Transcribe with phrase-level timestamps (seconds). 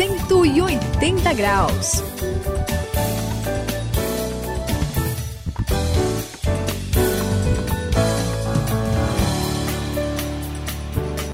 [0.00, 2.02] 180 graus.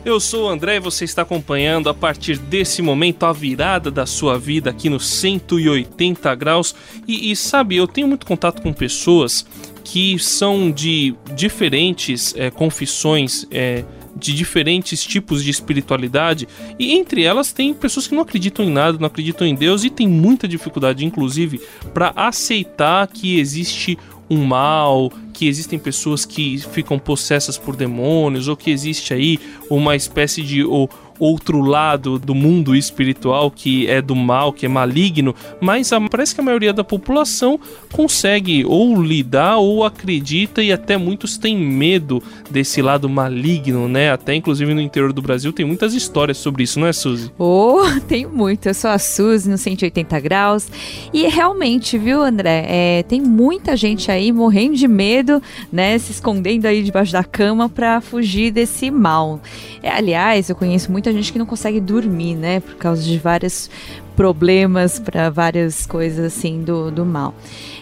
[0.04, 4.04] Eu sou o André e você está acompanhando a partir desse momento a virada da
[4.04, 6.74] sua vida aqui no 180 graus.
[7.06, 9.46] E, e sabe, eu tenho muito contato com pessoas
[9.84, 13.46] que são de diferentes é, confissões.
[13.48, 13.84] É,
[14.16, 16.48] de diferentes tipos de espiritualidade
[16.79, 19.91] e entre elas tem pessoas que não acreditam em nada, não acreditam em Deus e
[19.91, 21.61] tem muita dificuldade, inclusive,
[21.92, 23.98] para aceitar que existe
[24.29, 29.39] um mal, que existem pessoas que ficam possessas por demônios, ou que existe aí
[29.70, 30.64] uma espécie de.
[30.64, 36.01] Ou, outro lado do mundo espiritual que é do mal, que é maligno, mas a,
[36.01, 37.59] parece que a maioria da população
[37.92, 44.11] consegue ou lidar ou acredita e até muitos têm medo desse lado maligno, né?
[44.11, 47.30] Até inclusive no interior do Brasil tem muitas histórias sobre isso, não é, Suzy?
[47.39, 48.67] Oh, tem muito.
[48.67, 50.69] Eu sou a Suzy no 180 graus
[51.12, 52.67] e realmente, viu, André?
[52.69, 55.42] É, tem muita gente aí morrendo de medo,
[55.73, 55.98] né?
[55.98, 59.41] Se escondendo aí debaixo da cama para fugir desse mal.
[59.83, 62.60] É, aliás, eu conheço muita gente que não consegue dormir, né?
[62.60, 63.70] Por causa de vários
[64.16, 67.34] problemas para várias coisas assim do, do mal.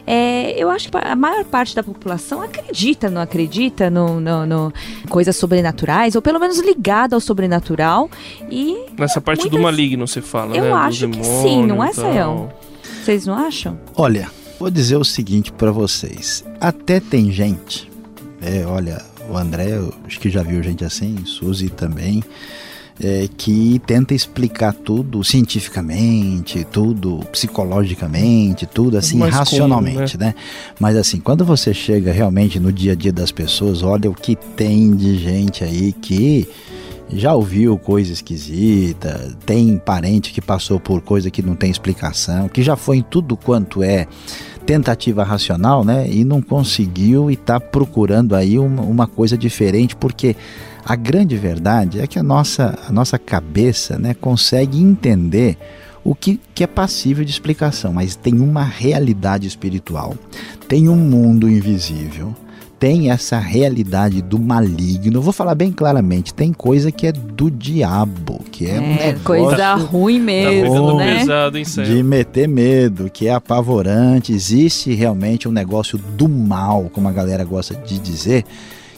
[0.07, 4.73] É, eu acho que a maior parte da população acredita, não acredita no, no, no
[5.09, 8.11] coisas sobrenaturais, ou pelo menos ligada ao sobrenatural.
[8.51, 9.59] E Nessa parte muitas...
[9.59, 10.73] do maligno você fala, eu né?
[10.73, 12.53] acho que sim, não é, Sayão?
[13.03, 13.79] Vocês não acham?
[13.95, 16.45] Olha, vou dizer o seguinte para vocês.
[16.61, 17.91] Até tem gente,
[18.43, 22.23] é, olha, o André, acho que já viu gente assim, Suzy também,
[23.03, 30.27] é, que tenta explicar tudo cientificamente, tudo psicologicamente, tudo assim racionalmente, comum, né?
[30.27, 30.35] né?
[30.79, 34.37] Mas assim, quando você chega realmente no dia a dia das pessoas, olha o que
[34.37, 36.49] tem de gente aí que
[37.13, 42.63] já ouviu coisa esquisita, tem parente que passou por coisa que não tem explicação, que
[42.63, 44.07] já foi em tudo quanto é
[44.65, 46.09] tentativa racional, né?
[46.09, 50.35] E não conseguiu e está procurando aí uma, uma, coisa diferente, porque
[50.85, 55.57] a grande verdade é que a nossa, a nossa cabeça né, consegue entender
[56.05, 60.15] o que, que é passível de explicação, mas tem uma realidade espiritual,
[60.69, 62.35] tem um mundo invisível,
[62.79, 65.23] tem essa realidade do maligno.
[65.23, 69.21] vou falar bem claramente, tem coisa que é do diabo, que é, é um negócio
[69.25, 71.19] coisa ruim mesmo, tá né?
[71.21, 74.35] Pesado, hein, de meter medo, que é apavorante.
[74.35, 78.45] Existe realmente um negócio do mal, como a galera gosta de dizer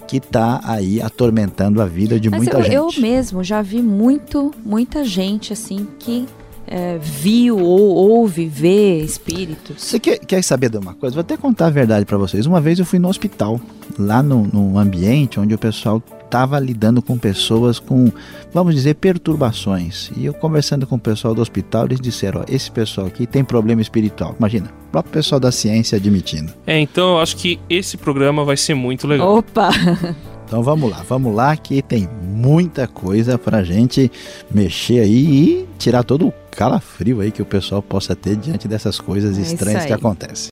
[0.07, 2.75] que está aí atormentando a vida de Mas muita eu, gente.
[2.75, 6.27] Eu mesmo já vi muito, muita gente assim que
[6.67, 9.83] é, viu ou ouve, vê espíritos.
[9.83, 11.15] Você quer, quer saber de uma coisa?
[11.15, 12.47] Vou até contar a verdade para vocês.
[12.47, 13.61] Uma vez eu fui no hospital,
[13.99, 18.11] lá no, no ambiente onde o pessoal estava lidando com pessoas com,
[18.53, 20.11] vamos dizer, perturbações.
[20.17, 23.45] E eu conversando com o pessoal do hospital, eles disseram: ó, esse pessoal aqui tem
[23.45, 24.35] problema espiritual.
[24.39, 26.53] Imagina, o próprio pessoal da ciência admitindo.
[26.67, 29.39] É, então eu acho que esse programa vai ser muito legal.
[29.39, 29.71] Opa!
[30.47, 34.09] Então vamos lá, vamos lá que tem muita coisa pra gente
[34.49, 38.99] mexer aí e tirar todo o calafrio aí que o pessoal possa ter diante dessas
[38.99, 40.49] coisas é estranhas que acontecem.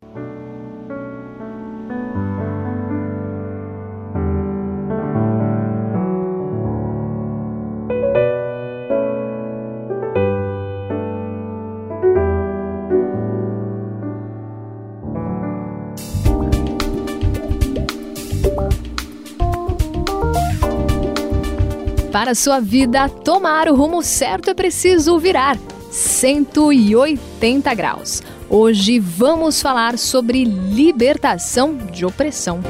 [22.12, 25.58] Para sua vida tomar o rumo certo é preciso virar
[25.94, 28.20] 180 graus.
[28.50, 32.60] Hoje vamos falar sobre libertação de opressão.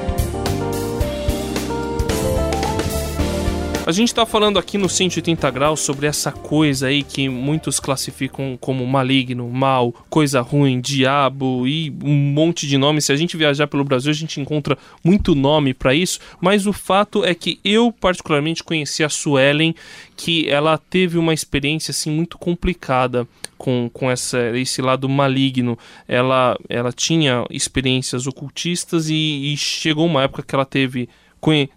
[3.87, 8.56] A gente está falando aqui no 180 graus sobre essa coisa aí que muitos classificam
[8.59, 13.05] como maligno, mal, coisa ruim, diabo e um monte de nomes.
[13.05, 16.73] Se a gente viajar pelo Brasil, a gente encontra muito nome para isso, mas o
[16.73, 19.75] fato é que eu particularmente conheci a Suelen,
[20.17, 25.79] que ela teve uma experiência assim muito complicada com, com essa, esse lado maligno.
[26.08, 31.06] Ela, ela tinha experiências ocultistas e, e chegou uma época que ela teve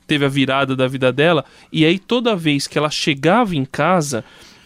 [0.06, 4.24] teve a virada da vida dela, e aí toda vez que ela chegava em casa,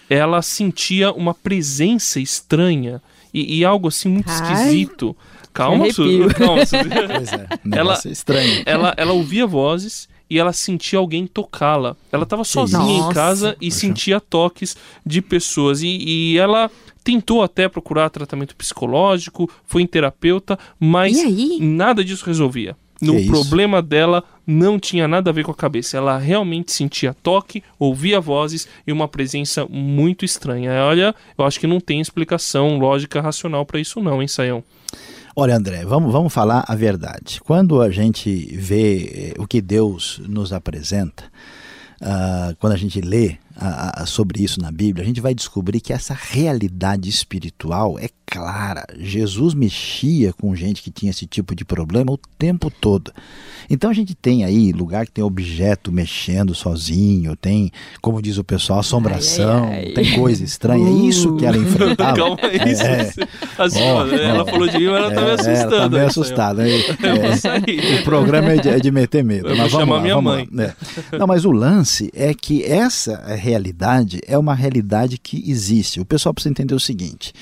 [0.09, 3.01] ela sentia uma presença estranha
[3.33, 4.35] e, e algo assim muito Ai.
[4.53, 5.15] esquisito.
[5.53, 6.03] Calma, Su,
[6.37, 6.75] calma, Su.
[7.15, 8.63] Pois é, ela, estranho.
[8.65, 11.95] Ela, ela ouvia vozes e ela sentia alguém tocá-la.
[12.11, 13.11] Ela estava sozinha Nossa.
[13.11, 13.79] em casa e Poxa.
[13.79, 15.81] sentia toques de pessoas.
[15.81, 16.71] E, e ela
[17.03, 21.17] tentou até procurar tratamento psicológico, foi em terapeuta, mas
[21.59, 22.77] nada disso resolvia.
[23.01, 25.97] No Que problema dela não tinha nada a ver com a cabeça.
[25.97, 30.71] Ela realmente sentia toque, ouvia vozes e uma presença muito estranha.
[30.85, 34.63] Olha, eu acho que não tem explicação lógica racional para isso não, hein, Saião?
[35.35, 37.39] Olha, André, vamos, vamos falar a verdade.
[37.41, 41.23] Quando a gente vê eh, o que Deus nos apresenta,
[42.01, 45.79] ah, quando a gente lê ah, ah, sobre isso na Bíblia, a gente vai descobrir
[45.79, 48.85] que essa realidade espiritual é clara.
[48.97, 53.11] Jesus mexia com gente que tinha esse tipo de problema o tempo todo.
[53.69, 57.71] Então a gente tem aí lugar que tem objeto mexendo sozinho, tem,
[58.01, 59.93] como diz o pessoal, assombração, Ai, ai, ai.
[59.93, 60.87] tem coisa estranha.
[60.87, 62.15] É isso que ela enfrentava.
[62.15, 63.11] Calma aí, É,
[63.57, 65.73] assim, Ó, ó, ela falou de mim, mas ela tá me é, assustando.
[65.75, 66.67] ela tá meio assustada.
[66.67, 67.99] É, é, sair.
[67.99, 69.49] o programa é de, é de meter medo.
[69.49, 70.47] Eu mas vamos chamar lá, minha mãe.
[70.51, 70.73] lá?
[71.17, 73.50] Não, mas o lance é que essa realidade
[74.27, 75.99] é uma realidade que existe.
[75.99, 77.33] O pessoal precisa entender o seguinte.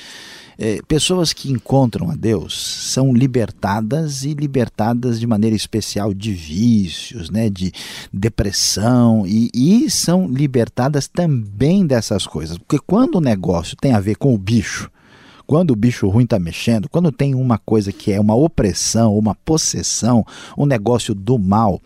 [0.60, 7.30] é, pessoas que encontram a Deus são libertadas e libertadas de maneira especial de vícios,
[7.30, 7.72] né, de
[8.12, 12.58] depressão e, e são libertadas também dessas coisas.
[12.58, 14.92] Porque quando o negócio tem a ver com o bicho,
[15.48, 19.34] quando o bicho ruim está mexendo, quando tem uma coisa que é uma opressão, uma
[19.34, 20.26] possessão,
[20.58, 21.82] um negócio do mal,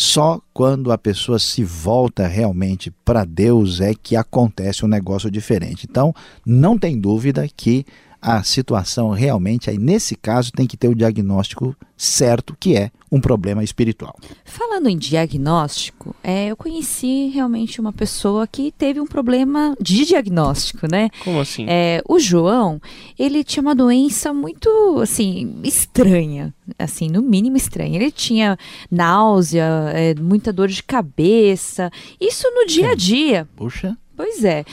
[0.00, 5.88] só quando a pessoa se volta realmente para Deus é que acontece um negócio diferente.
[5.90, 6.14] Então,
[6.46, 7.84] não tem dúvida que
[8.20, 13.20] a situação realmente, aí nesse caso, tem que ter o diagnóstico certo, que é um
[13.20, 14.16] problema espiritual.
[14.44, 20.86] Falando em diagnóstico, é, eu conheci realmente uma pessoa que teve um problema de diagnóstico,
[20.90, 21.10] né?
[21.24, 21.66] Como assim?
[21.68, 22.80] É, o João,
[23.18, 24.68] ele tinha uma doença muito,
[25.00, 27.96] assim, estranha, assim, no mínimo estranha.
[27.96, 28.56] Ele tinha
[28.90, 33.48] náusea, é, muita dor de cabeça, isso no dia a dia.
[33.56, 34.64] Puxa, Pois é.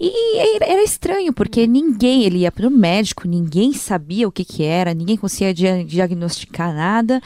[0.00, 4.62] E era- estranho, porque ninguém, ele ia para o médico, ninguém sabia o que, que
[4.64, 7.20] era, ninguém conseguia dia- diagnosticar nada.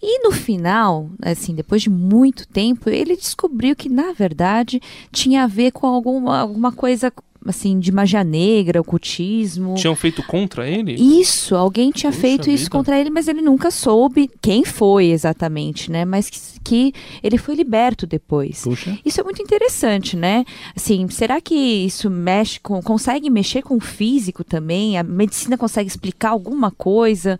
[0.00, 4.80] E no final, assim, depois de muito tempo, ele descobriu que, na verdade,
[5.10, 7.12] tinha a ver com alguma, alguma coisa,
[7.46, 9.74] assim, de magia negra, ocultismo.
[9.74, 10.94] Tinham feito contra ele?
[10.94, 12.70] Isso, alguém tinha Puxa feito isso vida.
[12.70, 16.04] contra ele, mas ele nunca soube quem foi exatamente, né?
[16.04, 16.92] Mas que, que
[17.22, 18.62] ele foi liberto depois.
[18.62, 18.98] puxa.
[19.04, 20.44] Isso é muito interessante, né?
[20.76, 24.98] Assim, será que isso mexe com, consegue mexer com o físico também?
[24.98, 27.38] A medicina consegue explicar alguma coisa?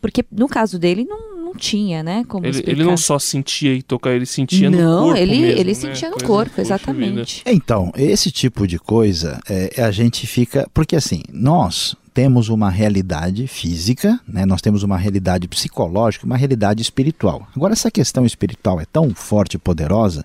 [0.00, 2.24] Porque no caso dele não tinha, né?
[2.26, 5.60] Como Ele, ele não só sentia e tocava, ele sentia no Não, corpo ele, mesmo,
[5.60, 5.74] ele né?
[5.74, 7.42] sentia no Coisa- corpo, exatamente.
[7.46, 10.68] Então, esse tipo de coisa, é, a gente fica.
[10.74, 14.46] Porque assim, nós temos uma realidade física, né?
[14.46, 17.46] nós temos uma realidade psicológica, uma realidade espiritual.
[17.56, 20.24] Agora, essa questão espiritual é tão forte e poderosa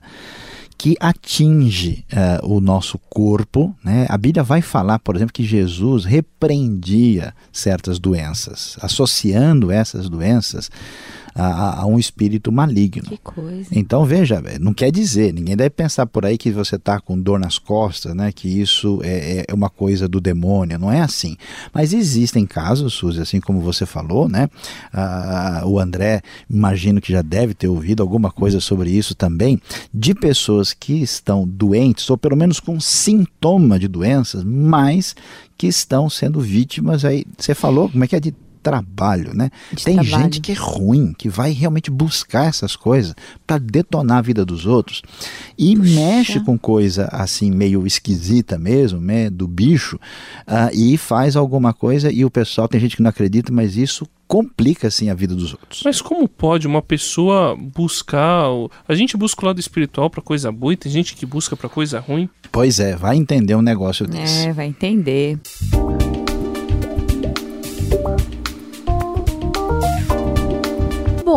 [0.77, 3.75] que atinge eh, o nosso corpo.
[3.83, 4.05] Né?
[4.07, 10.69] A Bíblia vai falar, por exemplo, que Jesus repreendia certas doenças, associando essas doenças
[11.39, 13.03] a, a- um espírito maligno.
[13.03, 13.69] Que coisa.
[13.71, 17.39] Então veja, não quer dizer, ninguém deve pensar por aí que você está com dor
[17.39, 18.31] nas costas, né?
[18.31, 21.35] Que isso é, é uma coisa do demônio, não é assim.
[21.73, 24.49] Mas existem casos, Suzy, assim como você falou, né?
[24.93, 29.59] Ah, o André, imagino que já deve ter ouvido alguma coisa sobre isso também,
[29.93, 35.15] de pessoas que estão doentes, ou pelo menos com sintoma de doenças, mas
[35.57, 37.25] que estão sendo vítimas aí.
[37.37, 39.49] Você falou, como é que é de trabalho, né?
[39.71, 40.23] De Tem trabalho.
[40.23, 43.15] gente que é ruim, que vai realmente buscar essas coisas
[43.47, 45.01] para detonar a vida dos outros
[45.57, 45.89] e Puxa.
[45.95, 49.99] mexe com coisa assim meio esquisita mesmo, né, do bicho,
[50.45, 54.07] ah, e faz alguma coisa e o pessoal tem gente que não acredita, mas isso
[54.27, 55.81] complica assim a vida dos outros.
[55.83, 58.45] Mas como pode uma pessoa buscar.
[58.87, 61.67] A gente busca o lado espiritual pra coisa boa e tem gente que busca pra
[61.67, 62.29] coisa ruim?
[62.51, 64.47] Pois é, vai entender um negócio desse.
[64.47, 65.39] É, vai entender.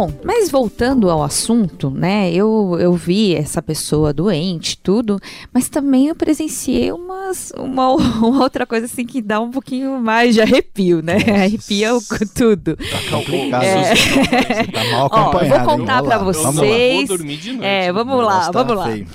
[0.02, 2.32] Bom, mas voltando ao assunto, né?
[2.32, 5.16] Eu, eu vi essa pessoa doente, tudo,
[5.54, 7.90] mas também eu presenciei umas, uma,
[8.20, 11.14] uma outra coisa assim que dá um pouquinho mais de arrepio, né?
[11.18, 11.30] Nossa.
[11.32, 12.02] Arrepia o-
[12.34, 12.76] tudo.
[12.76, 13.62] Tá complicado.
[13.62, 13.94] É.
[13.94, 15.64] Você tá mal Ó, eu vou acompanhado.
[15.68, 16.44] contar Vamos lá, vocês.
[16.44, 16.66] vamos lá.
[16.76, 17.64] Eu não vou dormir de noite.
[17.64, 18.84] É, vamos lá, vamos lá.
[18.86, 19.06] feio.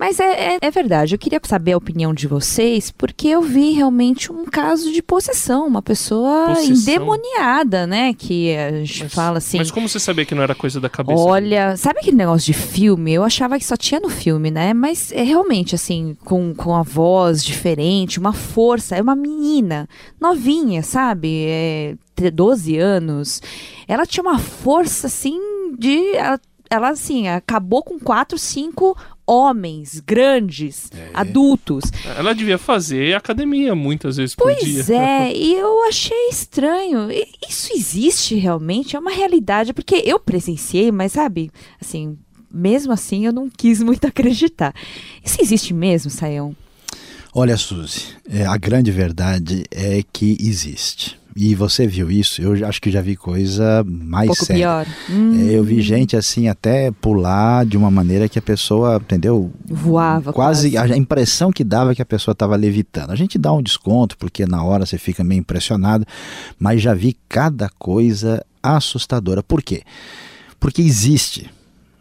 [0.00, 3.72] Mas é, é, é verdade, eu queria saber a opinião de vocês, porque eu vi
[3.72, 6.74] realmente um caso de possessão, uma pessoa Possessão?
[6.74, 8.14] endemoniada, né?
[8.14, 9.58] Que a gente Mas- fala assim.
[9.58, 11.20] Mas como você sabia que não era coisa da cabeça?
[11.20, 13.12] Olha, sabe aquele negócio de filme?
[13.12, 14.72] Eu achava que só tinha no filme, né?
[14.72, 18.96] Mas é realmente assim, com, com a voz diferente, uma força.
[18.96, 19.86] É uma menina
[20.18, 21.44] novinha, sabe?
[21.46, 23.42] É, ter 12 anos.
[23.86, 25.38] Ela tinha uma força assim
[25.78, 26.16] de.
[26.16, 26.40] Ela,
[26.70, 28.96] ela, assim, acabou com quatro, cinco
[29.30, 31.10] homens grandes, é.
[31.14, 31.84] adultos.
[32.16, 34.84] Ela devia fazer academia muitas vezes pois por dia.
[34.84, 37.08] Pois é, e eu achei estranho.
[37.48, 38.96] Isso existe realmente?
[38.96, 41.48] É uma realidade, porque eu presenciei, mas sabe,
[41.80, 42.18] assim,
[42.52, 44.74] mesmo assim eu não quis muito acreditar.
[45.24, 46.56] Isso existe mesmo, Saião?
[47.32, 51.19] Olha, Suzy, é, a grande verdade é que existe.
[51.36, 52.42] E você viu isso?
[52.42, 54.60] Eu acho que já vi coisa mais um pouco séria.
[54.60, 54.86] pior.
[55.08, 55.48] Hum.
[55.48, 59.52] Eu vi gente assim até pular de uma maneira que a pessoa, entendeu?
[59.64, 60.32] Voava.
[60.32, 60.92] Quase, quase.
[60.92, 63.10] a impressão que dava é que a pessoa estava levitando.
[63.10, 66.04] A gente dá um desconto porque na hora você fica meio impressionado,
[66.58, 69.42] mas já vi cada coisa assustadora.
[69.42, 69.82] Por quê?
[70.58, 71.48] Porque existe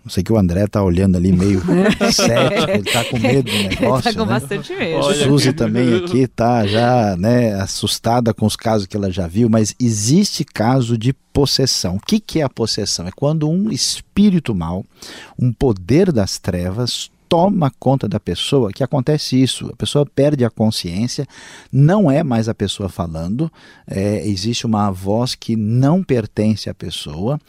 [0.03, 1.62] não sei que o André tá olhando ali meio
[2.12, 3.84] cético, ele tá com medo do negócio.
[3.84, 4.39] Ele tá com né?
[4.39, 5.08] bastante medo.
[5.08, 9.50] A Suzy também aqui tá já, né, assustada com os casos que ela já viu,
[9.50, 11.98] mas existe caso de possessão.
[11.98, 13.08] O que, que é a possessão?
[13.08, 14.86] É quando um espírito mal,
[15.38, 19.69] um poder das trevas, toma conta da pessoa que acontece isso.
[19.71, 21.27] A pessoa perde a consciência,
[21.71, 23.51] não é mais a pessoa falando,
[23.88, 27.39] é, existe uma voz que não pertence à pessoa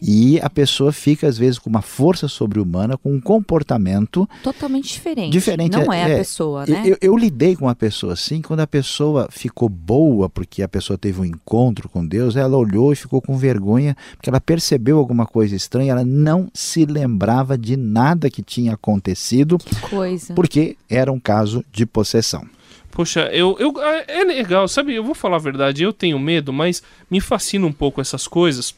[0.00, 5.32] e a pessoa fica, às vezes, com uma força sobre-humana, com um comportamento totalmente diferente.
[5.32, 5.72] Diferente.
[5.72, 6.82] Não é, é a pessoa, né?
[6.86, 10.96] Eu, eu, lidei com uma pessoa assim, quando a pessoa ficou boa, porque a pessoa
[10.96, 15.26] teve um encontro com Deus, ela olhou e ficou com vergonha, porque ela percebeu alguma
[15.26, 19.58] coisa estranha, ela não se lembrava de nada que tinha acontecido acontecido.
[19.58, 20.34] Que coisa.
[20.34, 22.46] Porque era um caso de possessão.
[22.90, 23.74] Poxa, eu, eu,
[24.08, 24.94] é legal, sabe?
[24.94, 28.74] Eu vou falar a verdade, eu tenho medo, mas me fascina um pouco essas coisas.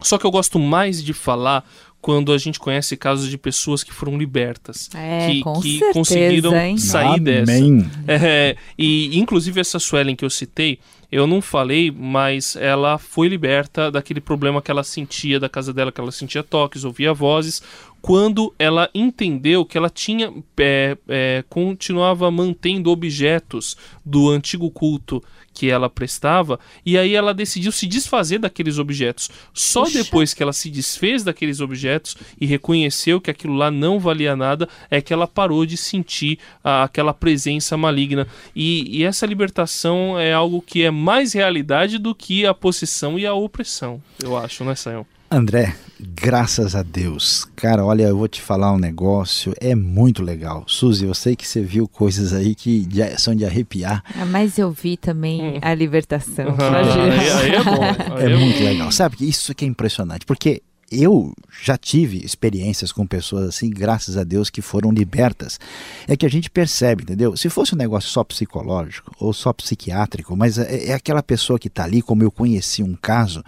[0.00, 1.64] Só que eu gosto mais de falar
[2.00, 5.92] quando a gente conhece casos de pessoas que foram libertas, é, que, com que certeza,
[5.92, 6.76] conseguiram hein?
[6.76, 7.20] sair Amém.
[7.20, 8.26] dessa.
[8.26, 10.80] É, e inclusive essa Suelen que eu citei,
[11.12, 15.92] eu não falei, mas ela foi liberta daquele problema que ela sentia da casa dela,
[15.92, 17.62] que ela sentia toques, ouvia vozes,
[18.02, 25.22] quando ela entendeu que ela tinha é, é, continuava mantendo objetos do antigo culto
[25.54, 29.30] que ela prestava, e aí ela decidiu se desfazer daqueles objetos.
[29.52, 30.02] Só Puxa.
[30.02, 34.68] depois que ela se desfez daqueles objetos e reconheceu que aquilo lá não valia nada,
[34.90, 38.26] é que ela parou de sentir a, aquela presença maligna.
[38.56, 43.26] E, e essa libertação é algo que é mais realidade do que a possessão e
[43.26, 45.06] a opressão, eu acho, né, Sayão?
[45.32, 47.48] André, graças a Deus.
[47.56, 50.62] Cara, olha, eu vou te falar um negócio, é muito legal.
[50.66, 52.86] Suzy, eu sei que você viu coisas aí que
[53.16, 54.04] são de arrepiar.
[54.14, 55.58] Ah, mas eu vi também hum.
[55.62, 56.54] a libertação.
[56.58, 57.82] Ah, aí, aí, é bom.
[58.14, 58.92] Aí é, é muito legal.
[58.92, 60.62] Sabe, isso que é impressionante, porque
[60.92, 61.32] eu
[61.62, 65.58] já tive experiências com pessoas assim, graças a Deus, que foram libertas.
[66.06, 67.36] É que a gente percebe, entendeu?
[67.36, 71.68] Se fosse um negócio só psicológico ou só psiquiátrico, mas é, é aquela pessoa que
[71.68, 73.42] está ali, como eu conheci um caso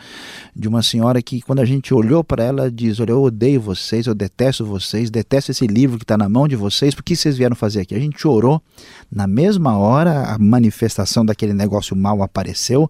[0.56, 4.06] de uma senhora que, quando a gente olhou para ela, diz: Olha, eu odeio vocês,
[4.06, 7.36] eu detesto vocês, detesto esse livro que está na mão de vocês, por que vocês
[7.36, 7.94] vieram fazer aqui?
[7.94, 8.62] A gente orou,
[9.10, 12.88] na mesma hora, a manifestação daquele negócio mal apareceu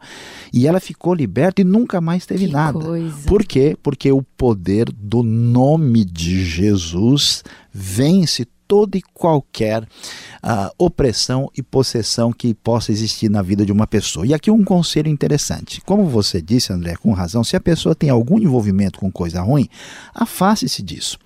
[0.53, 2.79] e ela ficou liberta e nunca mais teve que nada.
[2.79, 3.27] Coisa.
[3.27, 3.77] Por quê?
[3.83, 12.31] Porque o poder do nome de Jesus vence toda e qualquer uh, opressão e possessão
[12.31, 14.27] que possa existir na vida de uma pessoa.
[14.27, 15.81] E aqui um conselho interessante.
[15.81, 19.67] Como você disse, André, com razão, se a pessoa tem algum envolvimento com coisa ruim,
[20.15, 21.19] afaste-se disso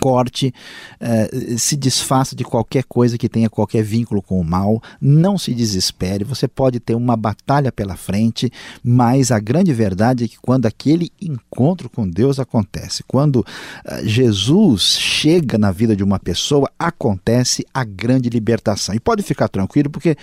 [0.00, 0.54] corte,
[1.00, 5.54] eh, se desfaça de qualquer coisa que tenha qualquer vínculo com o mal, não se
[5.54, 8.50] desespere, você pode ter uma batalha pela frente,
[8.82, 13.44] mas a grande verdade é que quando aquele encontro com Deus acontece, quando
[13.84, 18.94] eh, Jesus chega na vida de uma pessoa, acontece a grande libertação.
[18.94, 20.16] E pode ficar tranquilo, porque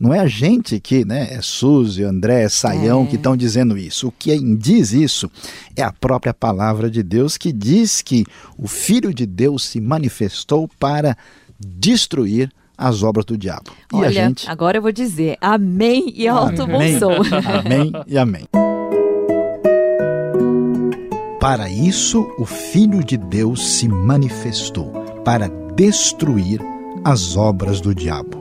[0.00, 3.06] não é a gente que, né, é Suzy, André, Saião, é.
[3.06, 4.08] que estão dizendo isso.
[4.08, 5.30] O que diz isso
[5.76, 8.24] é a própria palavra de Deus que diz que
[8.56, 11.14] o Filho de Deus se manifestou para
[11.58, 13.72] destruir as obras do diabo.
[13.92, 14.48] E Olha, gente...
[14.48, 16.98] agora eu vou dizer amém e alto amém.
[16.98, 17.36] bom som.
[17.62, 18.48] amém e amém.
[21.38, 24.92] Para isso, o Filho de Deus se manifestou,
[25.24, 26.60] para destruir
[27.04, 28.39] as obras do diabo.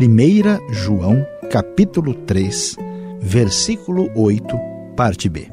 [0.00, 2.76] 1 João, capítulo 3,
[3.20, 4.56] versículo 8,
[4.96, 5.50] parte B.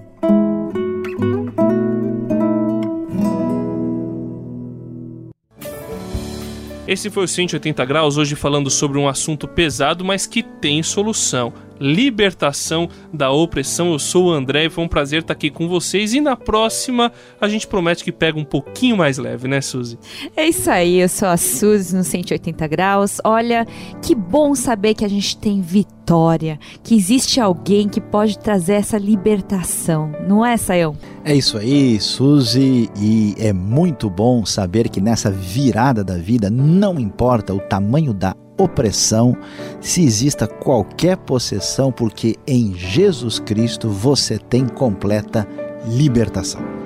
[6.87, 11.51] Esse foi o 180 graus, hoje falando sobre um assunto pesado, mas que tem solução.
[11.79, 13.91] Libertação da opressão.
[13.91, 16.13] Eu sou o André e foi um prazer estar aqui com vocês.
[16.13, 19.97] E na próxima a gente promete que pega um pouquinho mais leve, né, Suzy?
[20.35, 23.19] É isso aí, eu sou a Suzy no 180 graus.
[23.23, 23.65] Olha,
[24.01, 28.97] que bom saber que a gente tem vitória, que existe alguém que pode trazer essa
[28.97, 30.95] libertação, não é, Sayão?
[31.23, 36.99] É isso aí, Suzy, e é muito bom saber que nessa virada da vida, não
[36.99, 39.35] importa o tamanho da opressão,
[39.81, 45.47] se exista qualquer possessão, porque em Jesus Cristo você tem completa
[45.87, 46.85] libertação.